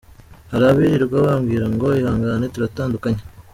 Hari 0.51 0.65
abirirwa 0.71 1.17
bambwira 1.25 1.65
ngo 1.73 1.87
ihangane 2.01 2.45
turatandukanye! 2.53 3.21